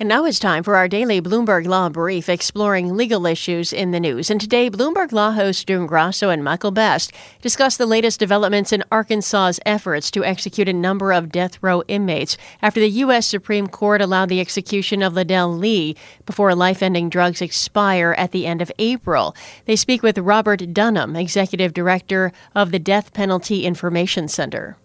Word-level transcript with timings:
And 0.00 0.08
now 0.08 0.24
it's 0.24 0.38
time 0.38 0.62
for 0.62 0.76
our 0.76 0.88
daily 0.88 1.20
Bloomberg 1.20 1.66
Law 1.66 1.90
Brief 1.90 2.30
exploring 2.30 2.96
legal 2.96 3.26
issues 3.26 3.70
in 3.70 3.90
the 3.90 4.00
news. 4.00 4.30
And 4.30 4.40
today, 4.40 4.70
Bloomberg 4.70 5.12
Law 5.12 5.32
hosts 5.32 5.62
June 5.62 5.84
Grasso 5.86 6.30
and 6.30 6.42
Michael 6.42 6.70
Best 6.70 7.12
discuss 7.42 7.76
the 7.76 7.84
latest 7.84 8.18
developments 8.18 8.72
in 8.72 8.82
Arkansas's 8.90 9.60
efforts 9.66 10.10
to 10.12 10.24
execute 10.24 10.70
a 10.70 10.72
number 10.72 11.12
of 11.12 11.30
death 11.30 11.62
row 11.62 11.82
inmates 11.86 12.38
after 12.62 12.80
the 12.80 12.88
U.S. 12.88 13.26
Supreme 13.26 13.66
Court 13.66 14.00
allowed 14.00 14.30
the 14.30 14.40
execution 14.40 15.02
of 15.02 15.12
Ledell 15.12 15.58
Lee 15.58 15.94
before 16.24 16.54
life 16.54 16.82
ending 16.82 17.10
drugs 17.10 17.42
expire 17.42 18.14
at 18.16 18.30
the 18.30 18.46
end 18.46 18.62
of 18.62 18.72
April. 18.78 19.36
They 19.66 19.76
speak 19.76 20.02
with 20.02 20.16
Robert 20.16 20.72
Dunham, 20.72 21.14
Executive 21.14 21.74
Director 21.74 22.32
of 22.54 22.70
the 22.70 22.78
Death 22.78 23.12
Penalty 23.12 23.66
Information 23.66 24.28
Center. 24.28 24.78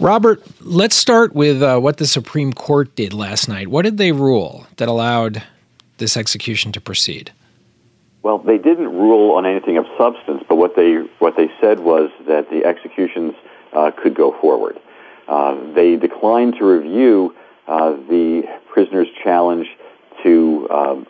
Robert, 0.00 0.42
let's 0.60 0.94
start 0.94 1.34
with 1.34 1.60
uh, 1.60 1.78
what 1.80 1.96
the 1.96 2.06
Supreme 2.06 2.52
Court 2.52 2.94
did 2.94 3.12
last 3.12 3.48
night. 3.48 3.66
What 3.66 3.82
did 3.82 3.98
they 3.98 4.12
rule 4.12 4.66
that 4.76 4.88
allowed 4.88 5.42
this 5.96 6.16
execution 6.16 6.70
to 6.72 6.80
proceed? 6.80 7.32
Well, 8.22 8.38
they 8.38 8.58
didn't 8.58 8.92
rule 8.96 9.32
on 9.32 9.44
anything 9.44 9.76
of 9.76 9.86
substance, 9.96 10.44
but 10.48 10.56
what 10.56 10.76
they 10.76 10.96
what 11.18 11.36
they 11.36 11.50
said 11.60 11.80
was 11.80 12.10
that 12.28 12.48
the 12.50 12.64
executions 12.64 13.34
uh, 13.72 13.90
could 13.90 14.14
go 14.14 14.38
forward. 14.40 14.78
Uh, 15.26 15.56
they 15.74 15.96
declined 15.96 16.54
to 16.58 16.64
review 16.64 17.34
uh, 17.66 17.90
the 17.90 18.42
prisoner's 18.72 19.08
challenge 19.22 19.66
to 20.22 20.68
um, 20.70 21.06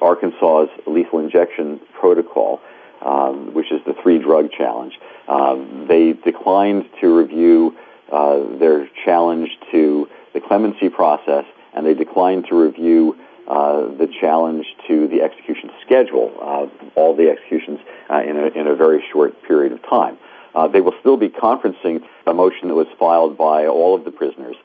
Arkansas's 0.00 0.70
lethal 0.86 1.18
injection 1.18 1.80
protocol, 1.98 2.60
um, 3.02 3.54
which 3.54 3.72
is 3.72 3.80
the 3.86 3.94
three 4.02 4.18
drug 4.18 4.50
challenge. 4.52 4.98
Um, 5.28 5.86
they 5.88 6.12
declined 6.12 6.88
to 7.00 7.16
review 7.16 7.76
uh, 8.10 8.58
their 8.58 8.88
challenge 9.04 9.50
to 9.70 10.08
the 10.32 10.40
clemency 10.40 10.88
process, 10.88 11.44
and 11.74 11.86
they 11.86 11.94
declined 11.94 12.46
to 12.48 12.54
review 12.54 13.16
uh, 13.48 13.88
the 13.96 14.08
challenge 14.20 14.66
to 14.86 15.08
the 15.08 15.22
execution 15.22 15.70
schedule, 15.84 16.32
uh, 16.40 16.66
all 16.94 17.16
the 17.16 17.28
executions 17.28 17.80
uh, 18.08 18.22
in, 18.22 18.36
a, 18.36 18.46
in 18.48 18.66
a 18.66 18.76
very 18.76 19.02
short 19.12 19.42
period 19.42 19.72
of 19.72 19.82
time. 19.88 20.16
Uh, 20.54 20.68
they 20.68 20.80
will 20.80 20.94
still 21.00 21.16
be 21.16 21.28
conferencing 21.28 22.00
a 22.26 22.34
motion 22.34 22.68
that 22.68 22.74
was 22.74 22.86
filed 22.98 23.36
by 23.36 23.66
all 23.66 23.94
of 23.94 24.04
the 24.04 24.10
prisoners 24.10 24.56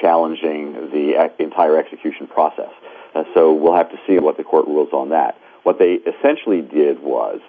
challenging 0.00 0.74
the 0.90 1.30
entire 1.38 1.78
execution 1.78 2.26
process. 2.26 2.70
so 3.32 3.54
we'll 3.54 3.74
have 3.74 3.90
to 3.90 3.98
see 4.06 4.18
what 4.18 4.36
the 4.36 4.44
court 4.44 4.66
rules 4.66 4.92
on 4.92 5.08
that. 5.08 5.38
What 5.62 5.78
they 5.78 5.94
essentially 5.94 6.60
did 6.60 7.00
was 7.00 7.40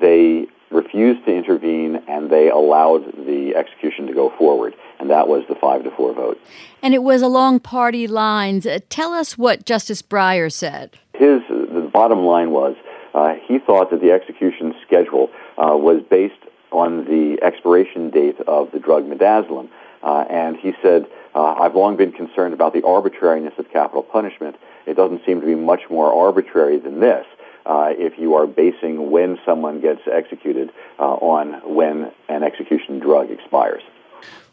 they 0.00 0.48
refused 0.72 1.24
to 1.26 1.34
intervene 1.34 2.02
and 2.08 2.30
they 2.30 2.50
allowed 2.50 3.04
the 3.26 3.54
execution 3.56 4.06
to 4.06 4.12
go 4.12 4.30
forward. 4.38 4.74
And 4.98 5.10
that 5.10 5.28
was 5.28 5.44
the 5.48 5.54
five 5.54 5.84
to 5.84 5.90
four 5.90 6.12
vote. 6.14 6.40
And 6.82 6.94
it 6.94 7.02
was 7.02 7.22
along 7.22 7.60
party 7.60 8.06
lines. 8.06 8.66
Uh, 8.66 8.78
tell 8.88 9.12
us 9.12 9.36
what 9.36 9.64
Justice 9.64 10.02
Breyer 10.02 10.52
said. 10.52 10.98
His 11.14 11.42
the 11.48 11.88
bottom 11.92 12.20
line 12.20 12.50
was 12.50 12.76
uh, 13.14 13.34
he 13.46 13.58
thought 13.58 13.90
that 13.90 14.00
the 14.00 14.10
execution 14.10 14.74
schedule 14.86 15.30
uh, 15.58 15.76
was 15.76 16.02
based 16.08 16.34
on 16.70 17.04
the 17.04 17.38
expiration 17.42 18.10
date 18.10 18.40
of 18.46 18.70
the 18.72 18.78
drug 18.78 19.04
midazolam. 19.04 19.68
Uh, 20.02 20.24
and 20.30 20.56
he 20.56 20.72
said, 20.82 21.06
uh, 21.34 21.54
I've 21.54 21.76
long 21.76 21.96
been 21.96 22.12
concerned 22.12 22.54
about 22.54 22.72
the 22.72 22.84
arbitrariness 22.84 23.54
of 23.58 23.70
capital 23.70 24.02
punishment. 24.02 24.56
It 24.86 24.94
doesn't 24.94 25.24
seem 25.24 25.40
to 25.40 25.46
be 25.46 25.54
much 25.54 25.82
more 25.90 26.12
arbitrary 26.12 26.78
than 26.78 27.00
this 27.00 27.24
uh, 27.66 27.90
if 27.90 28.18
you 28.18 28.34
are 28.34 28.46
basing 28.46 29.10
when 29.10 29.38
someone 29.44 29.80
gets 29.80 30.00
executed 30.12 30.70
uh, 30.98 31.02
on 31.02 31.74
when 31.74 32.12
an 32.28 32.42
execution 32.42 32.98
drug 32.98 33.30
expires. 33.30 33.82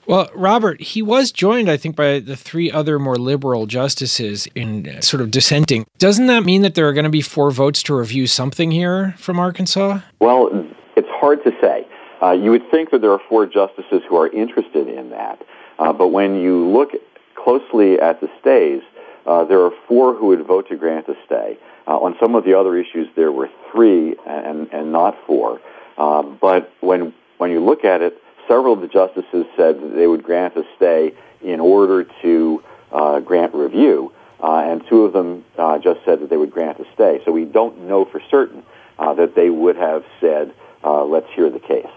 Well, 0.09 0.27
Robert, 0.33 0.81
he 0.81 1.03
was 1.03 1.31
joined, 1.31 1.69
I 1.69 1.77
think, 1.77 1.95
by 1.95 2.19
the 2.19 2.35
three 2.35 2.71
other 2.71 2.97
more 2.97 3.17
liberal 3.17 3.67
justices 3.67 4.47
in 4.55 5.01
sort 5.03 5.21
of 5.21 5.29
dissenting. 5.29 5.85
Doesn't 5.99 6.25
that 6.27 6.43
mean 6.43 6.63
that 6.63 6.73
there 6.73 6.87
are 6.87 6.93
going 6.93 7.03
to 7.03 7.11
be 7.11 7.21
four 7.21 7.51
votes 7.51 7.83
to 7.83 7.95
review 7.95 8.25
something 8.25 8.71
here 8.71 9.13
from 9.19 9.39
Arkansas? 9.39 9.99
Well, 10.19 10.49
it's 10.95 11.07
hard 11.11 11.43
to 11.43 11.51
say. 11.61 11.87
Uh, 12.23 12.31
you 12.31 12.49
would 12.49 12.69
think 12.71 12.89
that 12.91 13.01
there 13.01 13.11
are 13.11 13.21
four 13.29 13.45
justices 13.45 14.01
who 14.09 14.15
are 14.17 14.29
interested 14.29 14.87
in 14.87 15.11
that, 15.11 15.43
uh, 15.77 15.93
but 15.93 16.07
when 16.07 16.35
you 16.35 16.67
look 16.67 16.91
closely 17.35 17.99
at 17.99 18.19
the 18.19 18.29
stays, 18.41 18.81
uh, 19.29 19.45
there 19.45 19.61
are 19.63 19.71
four 19.87 20.15
who 20.15 20.27
would 20.27 20.43
vote 20.45 20.67
to 20.69 20.75
grant 20.75 21.07
a 21.07 21.15
stay. 21.25 21.57
Uh, 21.87 21.97
on 21.97 22.15
some 22.19 22.33
of 22.33 22.43
the 22.43 22.55
other 22.55 22.75
issues, 22.75 23.07
there 23.15 23.31
were 23.31 23.49
three 23.71 24.15
and, 24.25 24.67
and 24.73 24.91
not 24.91 25.15
four. 25.27 25.61
Uh, 25.97 26.23
but 26.23 26.73
when, 26.81 27.13
when 27.37 27.51
you 27.51 27.63
look 27.63 27.85
at 27.85 28.01
it, 28.01 28.17
several 28.47 28.73
of 28.73 28.81
the 28.81 28.87
justices 28.87 29.45
said 29.55 29.79
that 29.79 29.93
they 29.95 30.07
would 30.07 30.23
grant 30.23 30.55
a 30.57 30.63
stay 30.75 31.13
in 31.43 31.59
order 31.59 32.05
to 32.23 32.63
uh, 32.91 33.19
grant 33.19 33.53
review, 33.53 34.11
uh, 34.41 34.63
and 34.65 34.81
two 34.89 35.03
of 35.03 35.13
them 35.13 35.45
uh, 35.59 35.77
just 35.77 36.03
said 36.05 36.19
that 36.21 36.29
they 36.31 36.37
would 36.37 36.51
grant 36.51 36.79
a 36.79 36.85
stay. 36.95 37.21
So 37.23 37.31
we 37.31 37.45
don't 37.45 37.87
know 37.87 38.05
for 38.05 38.21
certain 38.31 38.63
that 38.97 39.33
they 39.35 39.49
would 39.49 39.77
have 39.77 40.03
said, 40.19 40.53
let's 40.83 41.27
hear 41.35 41.49
the 41.49 41.59
case. 41.59 41.87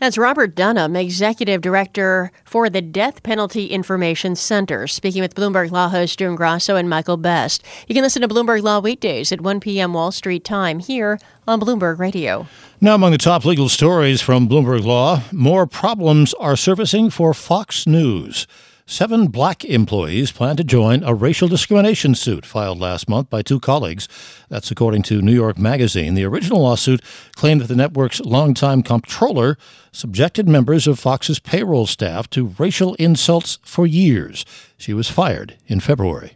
That's 0.00 0.16
Robert 0.16 0.54
Dunham, 0.54 0.96
Executive 0.96 1.60
Director 1.60 2.32
for 2.46 2.70
the 2.70 2.80
Death 2.80 3.22
Penalty 3.22 3.66
Information 3.66 4.34
Center, 4.34 4.86
speaking 4.86 5.20
with 5.20 5.34
Bloomberg 5.34 5.72
Law 5.72 5.90
host 5.90 6.18
June 6.18 6.36
Grasso 6.36 6.76
and 6.76 6.88
Michael 6.88 7.18
Best. 7.18 7.62
You 7.86 7.94
can 7.94 8.02
listen 8.02 8.22
to 8.22 8.28
Bloomberg 8.28 8.62
Law 8.62 8.80
weekdays 8.80 9.30
at 9.30 9.42
1 9.42 9.60
p.m. 9.60 9.92
Wall 9.92 10.10
Street 10.10 10.42
time 10.42 10.78
here 10.78 11.18
on 11.46 11.60
Bloomberg 11.60 11.98
Radio. 11.98 12.46
Now, 12.80 12.94
among 12.94 13.12
the 13.12 13.18
top 13.18 13.44
legal 13.44 13.68
stories 13.68 14.22
from 14.22 14.48
Bloomberg 14.48 14.84
Law, 14.84 15.22
more 15.32 15.66
problems 15.66 16.32
are 16.32 16.56
surfacing 16.56 17.10
for 17.10 17.34
Fox 17.34 17.86
News. 17.86 18.46
Seven 18.90 19.28
black 19.28 19.64
employees 19.64 20.32
plan 20.32 20.56
to 20.56 20.64
join 20.64 21.04
a 21.04 21.14
racial 21.14 21.46
discrimination 21.46 22.16
suit 22.16 22.44
filed 22.44 22.80
last 22.80 23.08
month 23.08 23.30
by 23.30 23.40
two 23.40 23.60
colleagues. 23.60 24.08
That's 24.48 24.72
according 24.72 25.02
to 25.02 25.22
New 25.22 25.32
York 25.32 25.56
Magazine. 25.56 26.14
The 26.14 26.24
original 26.24 26.62
lawsuit 26.62 27.00
claimed 27.36 27.60
that 27.60 27.68
the 27.68 27.76
network's 27.76 28.18
longtime 28.18 28.82
comptroller 28.82 29.56
subjected 29.92 30.48
members 30.48 30.88
of 30.88 30.98
Fox's 30.98 31.38
payroll 31.38 31.86
staff 31.86 32.28
to 32.30 32.52
racial 32.58 32.94
insults 32.96 33.60
for 33.62 33.86
years. 33.86 34.44
She 34.76 34.92
was 34.92 35.08
fired 35.08 35.56
in 35.68 35.78
February. 35.78 36.32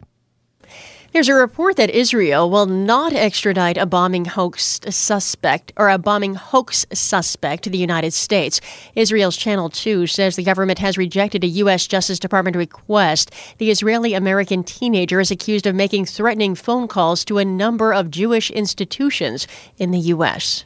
There's 1.15 1.29
a 1.29 1.33
report 1.33 1.77
that 1.77 1.91
Israel 1.91 2.49
will 2.49 2.65
not 2.65 3.13
extradite 3.13 3.77
a 3.77 3.85
bombing 3.85 4.25
hoax 4.25 4.81
suspect 4.89 5.71
or 5.77 5.89
a 5.89 5.97
bombing 5.97 6.35
hoax 6.35 6.85
suspect 6.91 7.63
to 7.63 7.69
the 7.69 7.77
United 7.77 8.11
States. 8.11 8.59
Israel's 8.95 9.37
Channel 9.37 9.69
2 9.69 10.07
says 10.07 10.35
the 10.35 10.43
government 10.43 10.79
has 10.79 10.97
rejected 10.97 11.45
a 11.45 11.63
U.S. 11.63 11.87
Justice 11.87 12.19
Department 12.19 12.57
request. 12.57 13.31
The 13.59 13.71
Israeli 13.71 14.13
American 14.13 14.65
teenager 14.65 15.21
is 15.21 15.31
accused 15.31 15.65
of 15.65 15.73
making 15.73 16.03
threatening 16.03 16.53
phone 16.53 16.89
calls 16.89 17.23
to 17.23 17.37
a 17.37 17.45
number 17.45 17.93
of 17.93 18.11
Jewish 18.11 18.51
institutions 18.51 19.47
in 19.77 19.91
the 19.91 19.99
U.S. 19.99 20.65